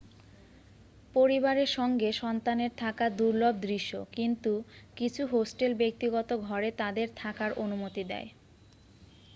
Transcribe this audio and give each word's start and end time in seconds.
পরিবারের 1.15 1.69
সঙ্গে 1.71 2.09
সন্তানের 2.21 2.71
থাকা 2.77 3.05
দুর্লভ 3.19 3.53
দৃশ্য 3.61 3.91
কিন্তু 4.13 4.51
কিছু 4.97 5.21
হোস্টেল 5.27 5.71
ব্যক্তিগত 5.75 6.29
ঘরে 6.47 6.69
তাদের 6.77 7.07
থাকার 7.15 7.51
অনুমতি 7.63 8.03
দেয় 8.11 8.29